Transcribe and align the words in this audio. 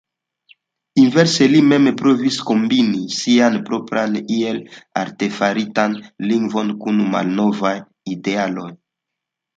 Inverse 1.01 1.47
li 1.51 1.59
mem 1.71 1.89
provis 1.99 2.37
kombini 2.47 3.01
sian 3.17 3.59
propran 3.67 4.17
iel 4.39 4.57
artefaritan 5.05 5.99
lingvon 6.33 6.73
kun 6.83 7.07
malnovaj 7.17 7.79
idealoj. 8.17 8.71